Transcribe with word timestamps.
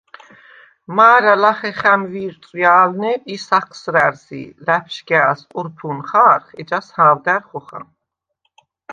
მა̄რა 0.95 1.35
ლახე 1.41 1.71
ხა̈მვი̄რწვჲა̄ლვნე 1.79 3.13
ი 3.33 3.35
საჴსრა̈რს 3.45 4.25
ი 4.41 4.43
ლა̈ფშგა̄̈ლს 4.65 5.41
ყურფუ̄ნ 5.53 5.99
ხა̄რხ, 6.09 6.47
ეჯას 6.59 6.87
ჰა̄ვდა̈რ 6.95 7.41
ხოხა. 7.49 7.79